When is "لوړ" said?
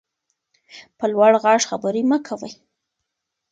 1.11-1.31